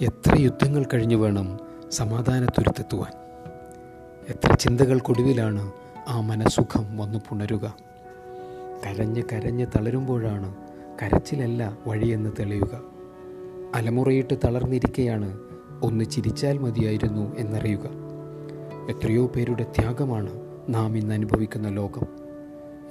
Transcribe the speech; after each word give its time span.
എത്ര 0.00 0.36
യുദ്ധങ്ങൾ 0.38 0.86
കഴിഞ്ഞു 0.94 1.16
വേണം 1.16 1.58
സമാധാനത്തുരുത്തെത്തുവാൻ? 1.90 3.12
എത്ര 4.28 4.54
ചിന്തകൾക്കൊടുവിലാണ് 4.54 5.72
ആ 6.08 6.20
മനസുഖം 6.20 6.98
വന്നു 6.98 7.18
പുണരുക? 7.18 7.76
കരഞ്ഞ് 8.86 9.22
കരഞ്ഞ് 9.32 9.66
തളരുമ്പോഴാണ് 9.66 10.54
കരച്ചിലല്ല 11.02 11.78
വഴിയെന്ന് 11.86 12.30
തെളിയുക. 12.38 12.80
അലമുറയിട്ട് 13.74 14.34
തളർന്നിരിക്കെയാണ് 14.44 15.38
ഒന്ന് 15.82 16.04
ചിരിച്ചാൽ 16.04 16.58
മതിയായിരുന്നു 16.58 17.36
എന്നറിയുക. 17.36 17.88
എത്രയോ 18.90 19.26
പേരുടെ 19.26 19.62
ത്യാഗമാണ് 19.62 20.40
നാം 20.68 20.96
ഇന്ന് 20.96 21.14
അനുഭവിക്കുന്ന 21.14 21.68
ലോകം. 21.68 22.06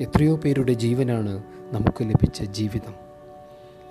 എത്രയോ 0.01 0.35
പേരുടെ 0.35 0.73
ജീവനാണ് 0.73 1.43
നമുക്ക് 1.71 2.03
ലഭിച്ച 2.03 2.43
ജീവിതം. 2.43 2.93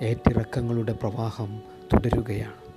ഏറ്റിറക്കങ്ങളുടെ 0.02 0.92
പ്രവാഹം 0.92 1.60
തുടരുകയാണ്. 1.92 2.67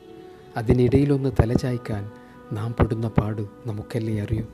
അതിനിടയിലൊന്ന് 0.58 1.32
തലചായ്ക്കാൻ 1.40 2.12
നാം 2.52 2.76
പെടുന്ന 2.80 3.08
പാട് 3.08 3.42
നമുക്കല്ലേ 3.66 4.22
അറിയൂ? 4.22 4.46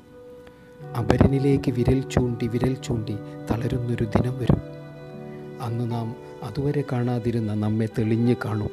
അപരനിലേക്ക് 0.98 1.72
വിരൽ 1.72 2.02
ചൂണ്ടി 2.02 2.48
വിരൽ 2.48 2.73
ചൂണ്ടി 2.73 3.16
തളരുന്നൊരു 3.52 4.04
ദിനം 4.04 4.40
വരും. 4.40 4.62
അന്ന് 5.62 5.92
നാം 5.92 6.16
അതുവരെ 6.44 6.84
കാണാതിരുന്ന 6.92 7.54
നമ്മെ 7.54 7.90
തെളിഞ്ഞ് 7.98 8.36
കാണും. 8.46 8.70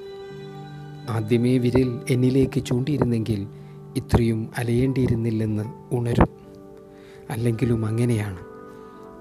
ആദ്യമേ 1.09 1.59
വിരൽ 1.59 2.01
എന്നിലേക്ക് 2.11 2.65
ചൂണ്ടിയിരുന്നെങ്കിൽ 2.65 3.47
ഇത്രയും 3.97 4.51
അലയേണ്ടിയിരുന്നില്ലെന്ന് 4.59 5.65
ഉണരും. 5.93 6.29
അല്ലെങ്കിലും 7.31 7.87
അങ്ങനെയാണ്. 7.87 8.39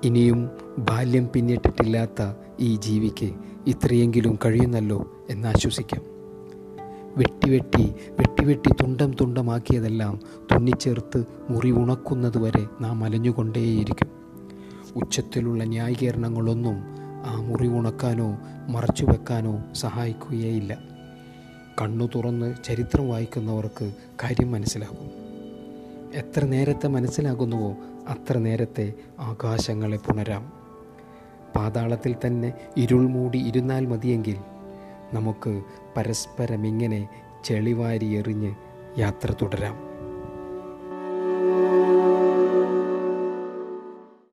ഇനിയും 0.03 0.49
ബാല്യം 0.77 1.29
പിന്നിട്ടിട്ടില്ലാത്ത 1.33 2.33
ഈ 2.59 2.75
ജീവിക്ക് 2.75 3.33
ഇത്രയെങ്കിലും 3.67 4.39
കഴിയുന്നല്ലോ 4.45 5.25
എന്നാശ്വസിക്കാം. 5.29 6.12
വെട്ടിവെട്ടി 7.17 7.93
വെട്ടി 8.43 8.69
തുണ്ടം 8.69 9.13
തുണ്ടമാക്കിയതെല്ലാം 9.21 10.19
തുന്നിച്ചേർത്ത് 10.51 11.23
മുറി 11.49 11.71
ഉണക്കുന്നത് 11.71 12.37
വരെ 12.37 12.67
നാം 12.81 13.03
അലഞ്ഞുകൊണ്ടേയിരിക്കും. 13.03 14.09
ഉച്ചത്തിലുള്ള 14.95 15.63
ന്യായീകരണങ്ങളൊന്നും 15.63 16.83
ആ 17.25 17.41
മുറി 17.41 17.67
ഉണക്കാനോ 17.67 18.39
മറച്ചു 18.69 19.05
വെക്കാനോ 19.05 19.63
സഹായിക്കുകയേയില്ല. 19.73 20.77
കണ്ണു 21.81 22.09
തുറന്ന് 22.15 22.55
ചരിത്രം 22.63 23.09
വായിക്കുന്നവർക്ക് 23.09 23.93
കാര്യം 24.23 24.51
മനസ്സിലാകും. 24.51 25.09
എത്ര 26.13 26.45
നേരത്തെ 26.45 26.87
മനസ്സിലാകുന്നുവോ 26.87 27.71
അത്ര 28.09 28.37
നേരത്തെ 28.37 28.93
ആകാശങ്ങളെ 29.19 29.97
പുണരാം. 29.97 30.51
പാതാളത്തിൽ 31.55 32.15
തന്നെ 32.27 32.53
ഇരുൾ 32.77 33.07
മൂടി 33.07 33.39
ഇരുന്നാൽ 33.39 33.85
മതിയെങ്കിൽ 33.85 34.35
നമുക്ക് 35.13 35.61
പരസ്പരം 35.97 36.63
ഇങ്ങനെ 36.63 37.07
ചെളിവാരി 37.45 38.15
എറിഞ്ഞ് 38.15 38.51
യാത്ര 38.97 39.31
തുടരാം. 39.41 39.92